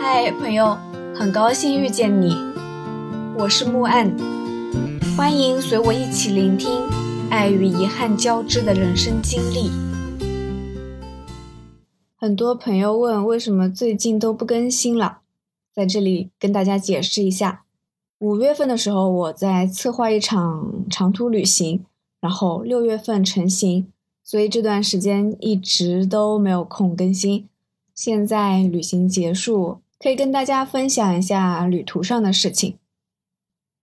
[0.00, 0.78] 嗨，朋友，
[1.12, 2.32] 很高兴遇见你，
[3.36, 4.16] 我是木岸，
[5.16, 6.70] 欢迎随我一起聆听
[7.28, 9.68] 爱与遗憾交织的人生经历。
[12.14, 15.18] 很多朋友问为什么最近都不更新了，
[15.74, 17.64] 在这里跟大家解释一下，
[18.20, 21.84] 五月份的时候我在策划一场长途旅行，
[22.20, 23.88] 然后六月份成行，
[24.22, 27.48] 所以这段时间一直都没有空更新。
[27.92, 29.80] 现在旅行结束。
[29.98, 32.78] 可以跟大家分享一下旅途上的事情。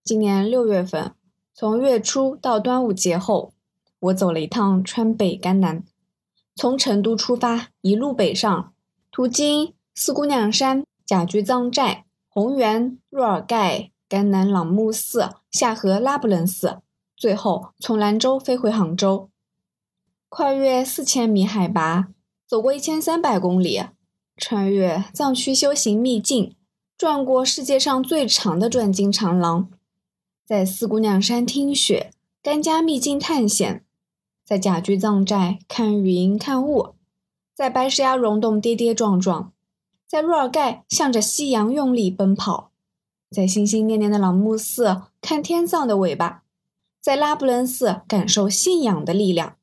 [0.01, 1.13] 今年六月份，
[1.53, 3.51] 从月初到端午节后，
[3.99, 5.83] 我走了一趟川北甘南，
[6.55, 8.73] 从成都出发，一路北上，
[9.11, 16.79] 途经四姑娘山、甲居藏寨、红原、若尔盖、甘南朗木寺、下河拉卜楞寺，
[17.17, 19.29] 最后从兰州飞回杭州，
[20.29, 22.07] 跨越四千米海拔，
[22.47, 23.83] 走过一千三百公里。
[24.37, 26.53] 穿越藏区修行秘境，
[26.97, 29.69] 转过世界上最长的转经长廊，
[30.45, 32.11] 在四姑娘山听雪，
[32.43, 33.81] 甘加秘境探险，
[34.43, 36.89] 在甲居藏寨看云看雾，
[37.55, 39.53] 在白石崖溶洞跌跌撞撞，
[40.05, 42.71] 在若尔盖向着夕阳用力奔跑，
[43.31, 46.43] 在心心念念的朗木寺看天葬的尾巴，
[46.99, 49.55] 在拉卜楞寺感受信仰的力量，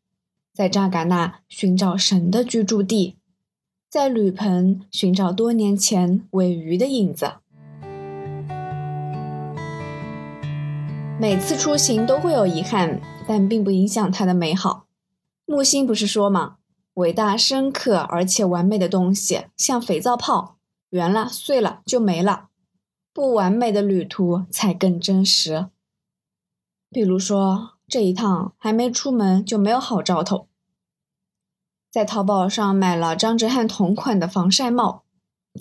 [0.55, 3.17] 在扎尕那寻找神的居住地。
[3.93, 7.35] 在铝盆寻找多年前尾鱼的影子。
[11.21, 14.87] 每次出行都会有遗憾，但并不影响它的美好。
[15.45, 16.57] 木星不是说吗？
[16.95, 20.57] 伟大、深刻而且完美的东西，像肥皂泡，
[20.89, 22.49] 圆了碎了就没了；
[23.13, 25.67] 不完美的旅途才更真实。
[26.89, 30.47] 比如说，这一趟还没出门就没有好兆头。
[31.93, 35.03] 在淘宝上买了张哲瀚同款的防晒帽，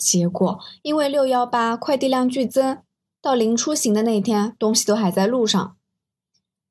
[0.00, 2.78] 结果因为六幺八快递量剧增，
[3.20, 5.76] 到临出行的那天，东西都还在路上。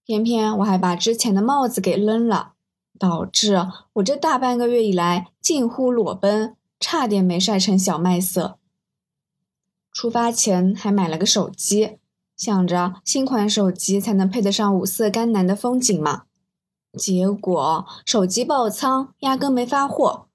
[0.03, 2.53] 偏偏我还把之前的帽子给扔了，
[2.97, 8.57] 导致我这大半个月以来近乎裸奔，差点没晒成小麦色。
[9.93, 11.97] 出发前还买了个手机，
[12.35, 16.23] 想着新款手机才能配得上五色甘南的风景嘛。
[16.97, 20.27] 结果手机爆仓，压根没发货。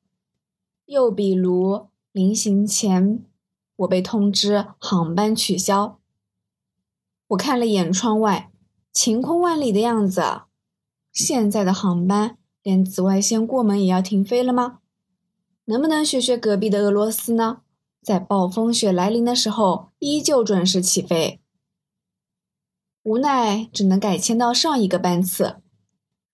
[0.86, 3.24] 又比如临行前，
[3.76, 5.98] 我被通知航班取消。
[7.28, 8.50] 我看了眼窗外，
[8.92, 10.42] 晴空万里的样子。
[11.12, 14.78] 现在的航班连紫外线过门也要停飞了吗？
[15.66, 17.62] 能不能学学隔壁的俄罗斯呢？
[18.00, 21.40] 在暴风雪来临的时候，依旧准时起飞。
[23.02, 25.56] 无奈只能改签到上一个班次。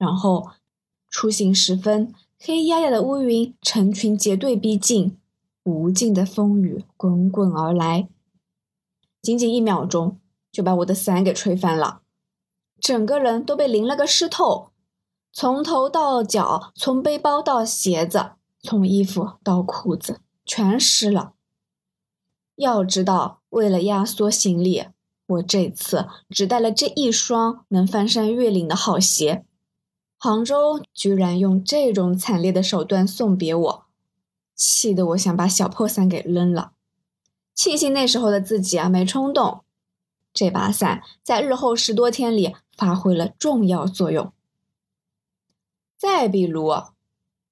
[0.02, 0.48] 然后，
[1.08, 5.16] 出行时分，黑压压的乌云成群结队逼近，
[5.62, 8.08] 无尽的风雨滚滚而来。
[9.22, 10.18] 仅仅一秒钟，
[10.50, 12.00] 就把我的伞给吹翻了，
[12.80, 14.70] 整个人都被淋了个湿透，
[15.32, 21.34] 从头到脚，从背包到鞋子，从衣服到裤子，全湿了。
[22.56, 24.86] 要知道，为了压缩行李，
[25.28, 29.44] 我这次只带了这一双能翻山越岭的好鞋。
[30.25, 33.87] 杭州居然用这种惨烈的手段送别我，
[34.55, 36.75] 气得我想把小破伞给扔了。
[37.56, 39.65] 庆幸那时候的自己啊没冲动，
[40.32, 44.32] 这把伞在日后十多天里发挥了重要作用。
[45.99, 46.72] 再比如，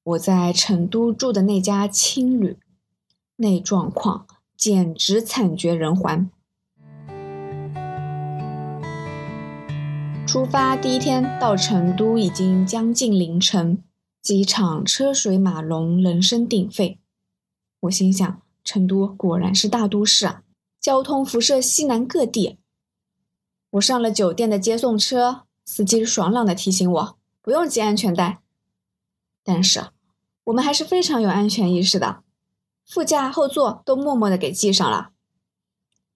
[0.04, 2.56] 我在成都住的那家青旅，
[3.34, 6.30] 那状况简直惨绝人寰。
[10.32, 13.82] 出发第一天到成都已经将近凌晨，
[14.22, 17.00] 机场车水马龙，人声鼎沸。
[17.80, 20.44] 我心想，成都果然是大都市啊，
[20.80, 22.60] 交通辐射西南各地。
[23.70, 28.38] 我上了酒店的接送车，司机爽朗的提醒我不用系安全带，
[29.42, 29.86] 但是
[30.44, 32.22] 我们还是非常有安全意识的，
[32.86, 35.10] 副驾、后座都默默的给系上了。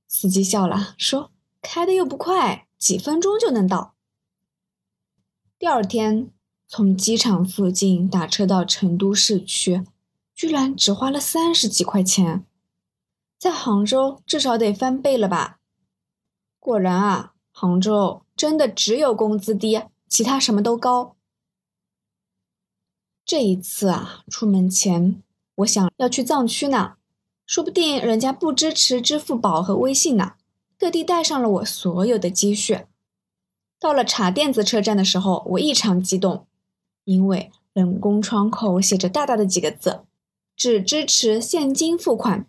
[0.06, 3.93] 司机笑了，说：“开的又不快，几分钟就能到。”
[5.56, 6.30] 第二天
[6.66, 9.84] 从机场附近打车到成都市区，
[10.34, 12.44] 居然只花了三十几块钱，
[13.38, 15.60] 在杭州至少得翻倍了吧？
[16.58, 21.14] 果然啊，杭州真的只有工资低，其他什么都高。
[23.24, 25.22] 这一次啊，出门前
[25.56, 26.96] 我想要去藏区呢，
[27.46, 30.34] 说不定人家不支持支付宝和微信呢，
[30.78, 32.86] 特地带上了我所有的积蓄。
[33.84, 36.46] 到了茶店子车站的时候，我异常激动，
[37.04, 40.06] 因为人工窗口写着大大的几个字
[40.56, 42.46] ：“只支持现金付款。”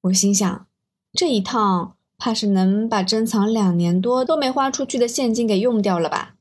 [0.00, 0.66] 我心想，
[1.12, 6.36] 这一趟怕是能把珍藏两年多都没花出去的现金给用掉了吧？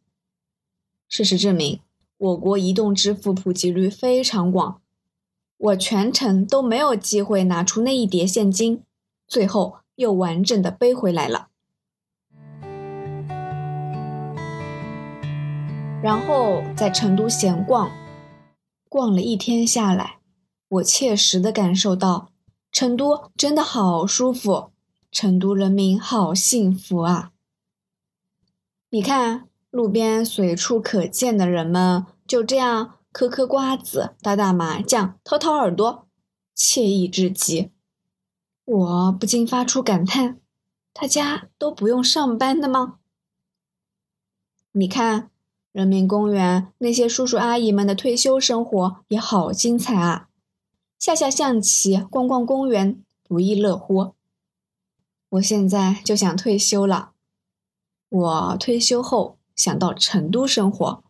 [1.09, 1.81] 事实证明，
[2.17, 4.79] 我国移动支付普及率非常广，
[5.57, 8.81] 我全程都没有机会拿出那一叠现金，
[9.27, 11.49] 最后又完整的背回来了。
[16.05, 17.89] 然后在成都闲逛，
[18.87, 20.19] 逛了一天下来，
[20.67, 22.29] 我切实的感受到，
[22.71, 24.69] 成都真的好舒服，
[25.11, 27.31] 成都人民好幸福啊！
[28.91, 36.07] 你看，路边随处可见的人们就这样嗑嗑瓜子、打打麻将、掏掏耳朵，
[36.55, 37.71] 惬意至极。
[38.65, 40.39] 我不禁发出感叹：
[40.93, 42.99] 大家都不用上班的吗？
[44.73, 45.31] 你看。
[45.75, 50.29] 人民公园那些叔叔阿姨们的退休生活也好精彩啊！
[50.97, 54.13] 下下象棋，逛逛公园，不亦乐乎。
[55.31, 57.11] 我现在就想退休了。
[58.07, 61.03] 我退休后想到成都生活，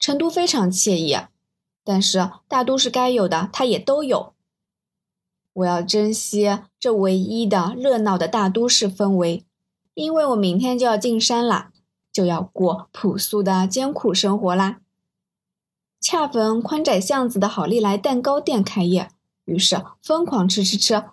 [0.00, 1.16] 成都非常惬意，
[1.84, 4.34] 但是大都市该有的它也都有。
[5.52, 9.44] 我要珍惜这唯一的热闹的大都市氛围，
[9.94, 11.70] 因为我明天就要进山了。
[12.18, 14.80] 就要过朴素的艰苦生活啦。
[16.00, 19.08] 恰逢宽窄巷子的好利来蛋糕店开业，
[19.44, 21.04] 于是疯狂吃吃吃。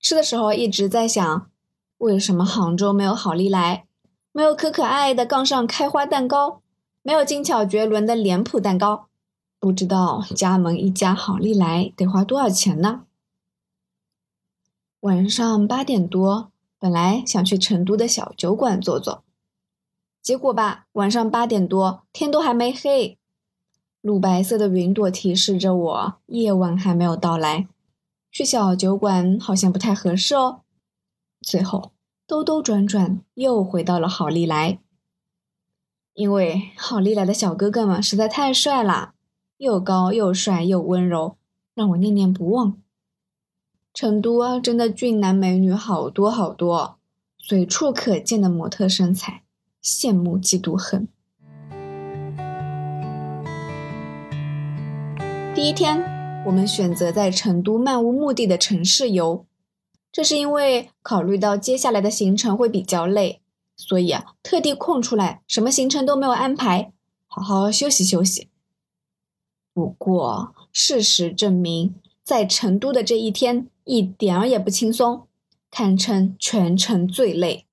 [0.00, 1.50] 吃的时候一直在想，
[1.98, 3.84] 为什么杭州没有好利来，
[4.32, 6.62] 没有可可爱爱的杠上开花蛋糕，
[7.02, 9.08] 没有精巧绝伦的脸谱蛋糕？
[9.60, 13.02] 不知道加盟一家好利来得花多少钱呢？
[15.00, 19.22] 晚上八点多，本来想去成都的小酒馆坐坐。
[20.26, 23.16] 结果吧，晚上八点多，天都还没黑，
[24.00, 27.68] 乳白色的云朵提示着我夜晚还没有到来。
[28.32, 30.62] 去小酒馆好像不太合适哦。
[31.40, 31.92] 最后
[32.26, 34.80] 兜兜转转又回到了好利来，
[36.14, 39.12] 因为好利来的小哥哥们实在太帅了，
[39.58, 41.36] 又高又帅又温柔，
[41.72, 42.76] 让我念念不忘。
[43.94, 46.98] 成都，真的俊男美女好多好多，
[47.38, 49.44] 随处可见的模特身材。
[49.86, 51.06] 羡慕嫉妒恨。
[55.54, 56.02] 第一天，
[56.44, 59.46] 我们选择在成都漫无目的的城市游，
[60.10, 63.40] 这是因为考虑到接下来的行程会比较累，
[63.76, 66.90] 所以啊，特地空出来，什么行程都没有安排，
[67.28, 68.48] 好好休息休息。
[69.72, 71.94] 不过，事实证明，
[72.24, 75.28] 在成都的这一天一点儿也不轻松，
[75.70, 77.65] 堪称全程最累。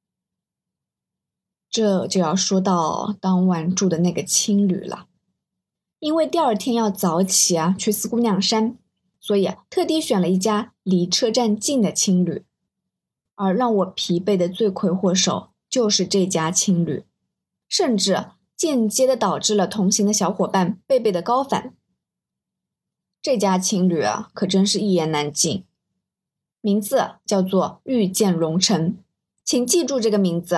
[1.73, 5.07] 这就要说到当晚住的那个青旅了，
[5.97, 8.77] 因为第二天要早起啊，去四姑娘山，
[9.19, 12.45] 所以特地选了一家离车站近的青旅。
[13.33, 17.03] 而让我疲惫的罪魁祸首就是这家青旅，
[17.67, 21.73] 甚至间接的导致了同行的小伙伴贝贝的高反。
[23.19, 25.65] 这家青旅啊，可真是一言难尽，
[26.61, 28.95] 名字叫做遇见蓉城，
[29.43, 30.55] 请记住这个名字。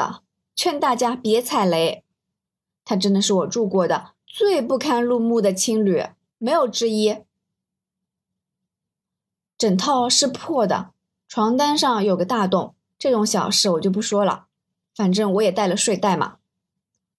[0.55, 2.03] 劝大家别踩雷，
[2.83, 6.05] 它真的是我住过的最不堪入目的青旅，
[6.37, 7.17] 没有之一。
[9.57, 10.91] 枕套是破的，
[11.27, 14.47] 床单上有个大洞，这种小事我就不说了。
[14.93, 16.37] 反正我也带了睡袋嘛。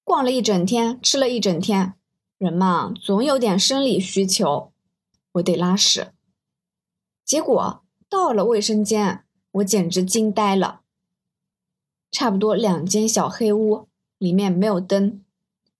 [0.03, 1.95] 逛了一整天，吃了一整天，
[2.39, 4.73] 人嘛总有点生理需求，
[5.33, 6.13] 我得拉屎。
[7.25, 10.83] 结果到了卫生间，我简直惊呆了。
[12.11, 15.23] 差不多两间小黑屋，里面没有灯，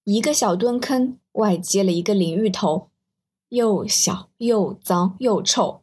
[0.05, 2.91] 一个小蹲坑外接了一个淋浴头，
[3.49, 5.83] 又小又脏又臭，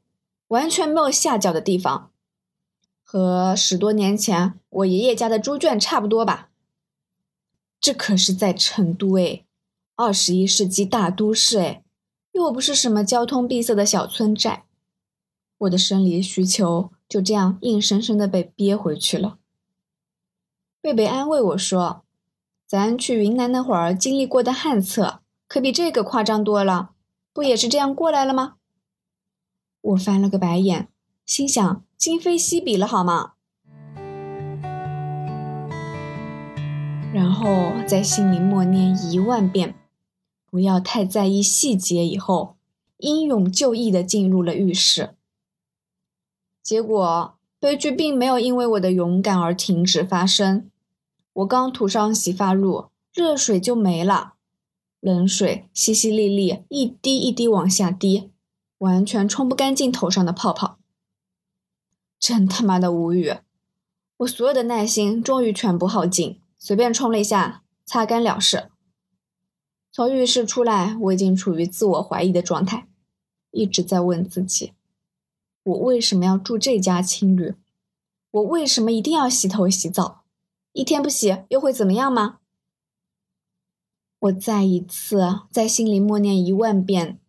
[0.50, 2.12] 完全没有下脚的地方，
[3.02, 6.50] 和十多年前我爷爷家的猪圈差不多吧。
[7.80, 9.46] 这可是在成都诶，
[9.96, 11.84] 二十一世纪大都市诶，
[12.32, 14.66] 又不是什么交通闭塞的小村寨，
[15.58, 19.38] 我的生理需求就这样硬生生的被憋回去了。
[20.84, 22.04] 贝贝安慰我说
[22.68, 26.90] ：“咱去云南那会儿经历过的旱厕，可比这个夸张多了，
[27.32, 28.56] 不也是这样过来了吗？”
[29.80, 30.90] 我翻了个白眼，
[31.26, 33.36] 心想：“今非昔比了，好吗？”
[37.14, 39.76] 然后在心里默念一万遍
[40.52, 42.58] ：“不要太在意细节。”以后
[42.98, 45.16] 英勇就义的进入了浴室，
[46.62, 50.70] 结果悲剧并没有因为我的勇敢而停止发生。
[51.34, 54.34] 我刚涂上洗发露，热水就没了，
[55.00, 58.30] 冷水淅淅沥沥，一滴一滴往下滴，
[58.78, 60.78] 完全冲不干净头上的泡泡。
[62.20, 63.36] 真他妈的无语！
[64.18, 68.70] 我所有的耐心终于全部耗尽，随便冲了一下，擦干了事。
[69.92, 72.88] 从浴室出来，我已经处于自我怀疑的状态，
[73.52, 74.74] 一直在问自己：
[75.64, 77.56] 我为什么要住这家青旅？
[78.32, 80.23] 我为什么一定要洗头洗澡？
[80.74, 82.40] 一天不洗又会怎么样吗？
[84.20, 87.20] 我再一次在心里默念一万遍：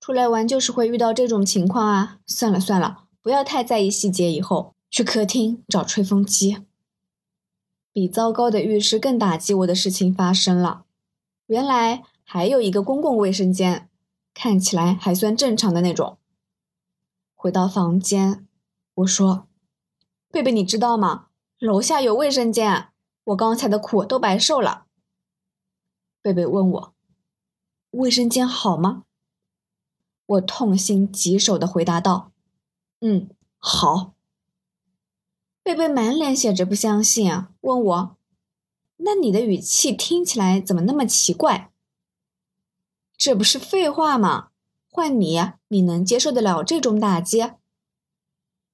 [0.00, 2.18] 出来玩就是会遇到这种情况啊！
[2.26, 4.32] 算了算了，不要太在意细节。
[4.32, 6.58] 以后去客厅找吹风机。
[7.92, 10.86] 比糟糕的浴室更打击我的事情发生了，
[11.46, 13.88] 原来还有一个公共卫生间，
[14.34, 16.18] 看起来还算正常的那种。
[17.34, 18.46] 回到房间，
[18.94, 19.46] 我说。
[20.32, 21.25] 贝贝，你知道吗？
[21.58, 22.88] 楼下有卫生间，
[23.24, 24.84] 我刚才的苦都白受了。
[26.20, 26.94] 贝贝问我
[27.92, 29.04] ：“卫生间好吗？”
[30.26, 32.30] 我痛心疾首的回答道
[33.00, 34.12] ：“嗯，好。”
[35.62, 38.16] 贝贝满脸写着不相信啊，问我
[38.98, 41.72] ：“那你的语气听起来怎么那么奇怪？”
[43.16, 44.50] 这不是废话吗？
[44.90, 47.50] 换你，你能接受得了这种打击？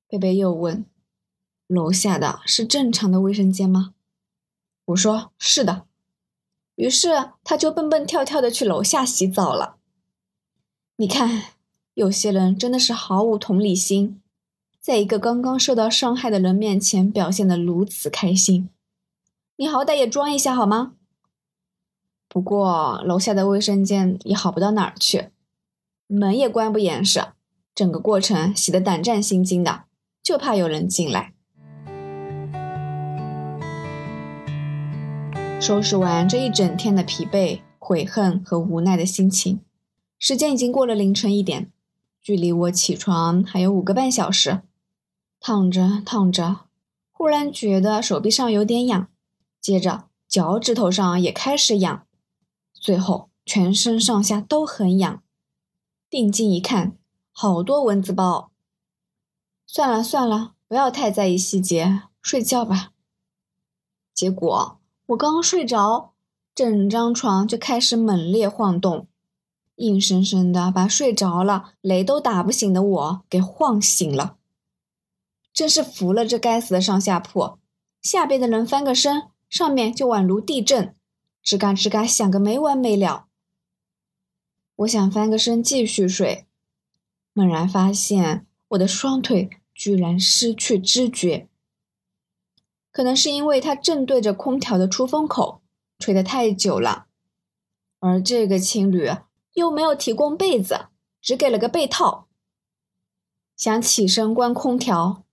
[0.08, 0.84] 贝贝又问。
[1.74, 3.94] 楼下的是正常的卫生间吗？
[4.84, 5.86] 我说是的。
[6.74, 9.76] 于是他就蹦蹦跳跳的去楼下洗澡了。
[10.96, 11.44] 你看，
[11.94, 14.20] 有些人真的是毫无同理心，
[14.80, 18.68] 在一个刚刚受到伤害的人面前表现的如此开心。
[19.56, 20.92] 你好歹也装一下好吗？
[22.28, 25.30] 不过楼下的卫生间也好不到哪儿去，
[26.06, 27.28] 门也关不严实，
[27.74, 29.84] 整个过程洗得胆战心惊的，
[30.22, 31.32] 就怕有人进来。
[35.62, 39.60] 收拾完这一整天的疲惫、悔恨和无奈的心情，
[40.18, 41.70] 时间已经过了凌晨一点，
[42.20, 44.62] 距离我起床还有五个半小时。
[45.38, 46.62] 躺着躺着，
[47.12, 49.06] 忽然觉得手臂上有点痒，
[49.60, 52.08] 接着脚趾头上也开始痒，
[52.72, 55.22] 最后全身上下都很痒。
[56.10, 56.96] 定睛一看，
[57.30, 58.50] 好多蚊子包。
[59.64, 62.90] 算了算了，不要太在意细节，睡觉吧。
[64.12, 64.81] 结果。
[65.12, 66.12] 我刚睡着，
[66.54, 69.06] 整张床就开始猛烈晃动，
[69.76, 74.36] 硬生生的把睡着了、雷都打不醒的我给晃醒了。
[75.52, 77.58] 真是服了这该死的上下铺，
[78.00, 80.94] 下边的人翻个身，上面就宛如地震，
[81.44, 83.26] 吱嘎吱嘎响个没完没了。
[84.76, 86.46] 我想翻个身继续睡，
[87.34, 91.48] 猛然发现我的双腿居然失去知觉。
[92.92, 95.62] 可能是因为它正对着空调的出风口，
[95.98, 97.06] 吹得太久了，
[97.98, 99.10] 而这个青旅
[99.54, 100.86] 又没有提供被子，
[101.20, 102.28] 只给了个被套。
[103.56, 105.24] 想起身关空调，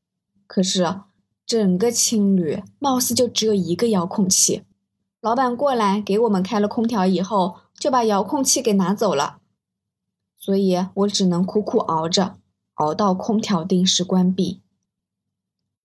[0.47, 1.01] 可是
[1.45, 4.63] 整个青旅貌似就只有一个遥控器。
[5.19, 9.41] 老板过来给我们开了空调以后，就把遥控器给拿走了，
[10.37, 12.37] 所以我只能苦苦熬着，
[12.75, 14.61] 熬到空调定时关闭。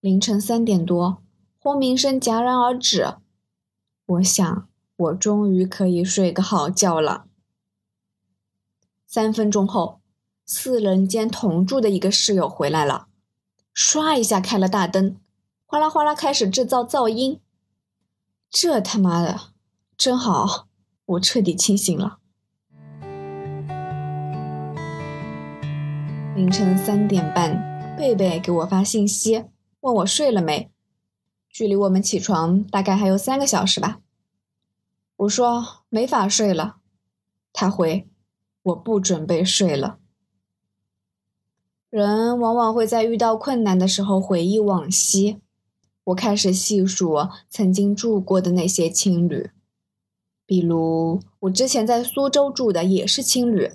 [0.00, 1.23] 凌晨三点多。
[1.64, 3.14] 轰鸣声戛然而止，
[4.04, 7.24] 我想，我终于可以睡个好觉了。
[9.06, 10.02] 三分钟后，
[10.44, 13.06] 四人间同住的一个室友回来了，
[13.74, 15.16] 唰一下开了大灯，
[15.64, 17.40] 哗啦哗啦开始制造噪音。
[18.50, 19.40] 这他妈的，
[19.96, 20.66] 真好，
[21.06, 22.18] 我彻底清醒了。
[26.36, 29.46] 凌晨三点半，贝贝给我发信息，
[29.80, 30.73] 问我睡了没。
[31.54, 34.00] 距离我们起床大概还有三个小时吧。
[35.18, 36.78] 我说没法睡了，
[37.52, 38.08] 他回
[38.64, 40.00] 我不准备睡了。
[41.90, 45.38] 人往往会在遇到困难的时候回忆往昔。
[46.06, 49.50] 我开始细数曾经住过的那些青旅，
[50.44, 53.70] 比如我之前在苏州住的也是青旅，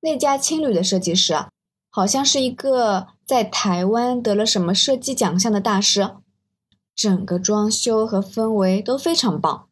[0.00, 1.46] 那家青旅的设计师
[1.88, 6.16] 好像是一个在台湾得了什么设计奖项的大师。
[6.94, 9.68] 整个装修和氛围都非常棒。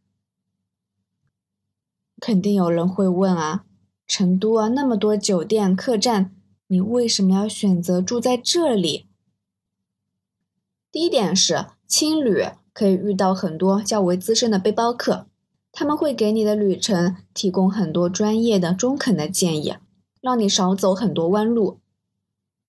[2.20, 3.64] 肯定有人会问啊，
[4.06, 6.30] 成都啊那么多酒店客栈，
[6.68, 9.06] 你为什么要选择住在这里？
[10.90, 15.26] 第一点是青旅可以遇到很多较为资深的背包客，
[15.72, 19.74] 他们会给你的旅程提供很多专业的、中肯的建议，
[20.20, 21.78] 让你少走很多弯路。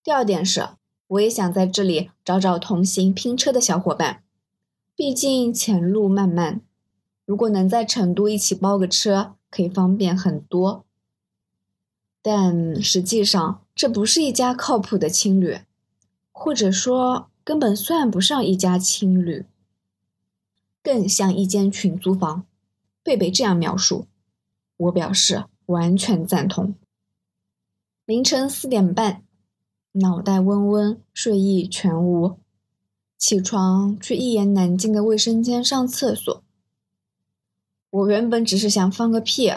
[0.03, 0.69] 第二点是，
[1.07, 4.23] 我也想在这里找找同行拼车的小伙伴。
[4.95, 6.61] 毕竟前路漫漫，
[7.25, 10.85] 如果能在成都一起包个车，可以方便很多。
[12.21, 15.57] 但实际上，这不是一家靠谱的青旅，
[16.31, 19.45] 或者说根本算不上一家青旅，
[20.83, 22.45] 更像一间群租房。
[23.01, 24.05] 贝贝这样描述，
[24.77, 26.75] 我表示完全赞同。
[28.05, 29.23] 凌晨四点半，
[29.93, 32.37] 脑袋嗡嗡，睡意全无，
[33.25, 36.43] 起床去一言难尽的卫生间上厕所。
[37.89, 39.49] 我原本只是想放个屁，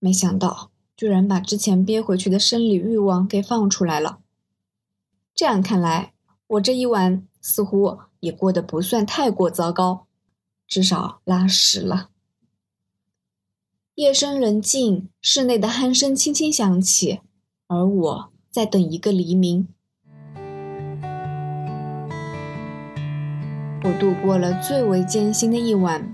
[0.00, 4.18] 没想到居然把之前憋回去的生理欲望给放出来了。
[5.32, 6.12] 这样看来，
[6.48, 10.08] 我这一晚似乎也过得不算太过糟糕，
[10.66, 12.10] 至少拉屎了。
[13.94, 17.20] 夜深人静，室内的鼾声轻轻响起，
[17.68, 19.68] 而我在等一个黎明。
[23.84, 26.12] 我度过了最为艰辛的一晚，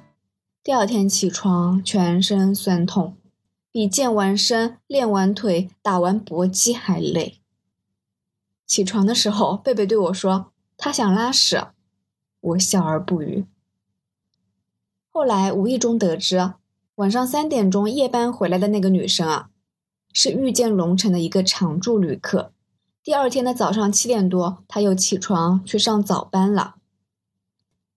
[0.62, 3.16] 第二天起床全身酸痛，
[3.72, 7.40] 比健完身、练完腿、打完搏击还累。
[8.66, 11.68] 起床的时候，贝贝对我说：“他想拉屎。”
[12.40, 13.46] 我笑而不语。
[15.08, 16.52] 后来无意中得知。
[16.96, 19.48] 晚上三点钟夜班回来的那个女生啊，
[20.12, 22.52] 是遇见龙城的一个常住旅客。
[23.02, 26.76] 第二天的早上七点多，她又起床去上早班了。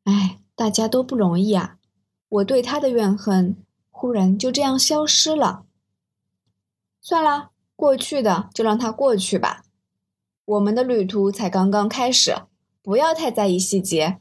[0.07, 1.75] 哎，大家都不容易啊！
[2.29, 3.57] 我对他的怨恨
[3.91, 5.65] 忽然就这样消失了。
[7.01, 9.65] 算了，过去的就让它过去吧。
[10.45, 12.43] 我们的旅途才刚刚开始，
[12.81, 14.19] 不要太在意细节。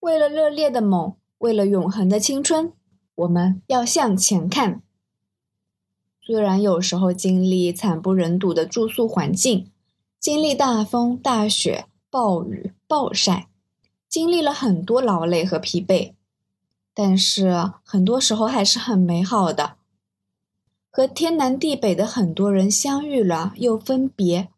[0.00, 2.72] 为了热烈的梦，为了永恒的青春。
[3.14, 4.82] 我们要向前看。
[6.20, 9.70] 虽然有时候经历惨不忍睹的住宿环境，
[10.20, 13.47] 经历大风大雪、暴雨暴晒，
[14.08, 16.14] 经历了很多劳累和疲惫，
[16.94, 19.74] 但是很多时候还是很美好的。
[20.90, 24.48] 和天南地北的很多人相遇了又分别，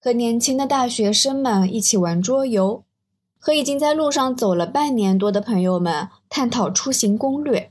[0.00, 2.82] 和年轻的大学生们一起玩桌游，
[3.38, 7.70] 和已经在路上走了半年多的朋友们探讨出行攻略。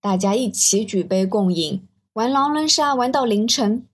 [0.00, 3.86] 大家一起举杯共饮，玩狼人杀玩到凌晨，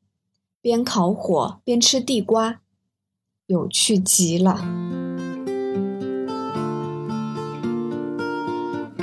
[0.60, 2.60] 边烤火边吃地瓜，
[3.46, 4.95] 有趣极了。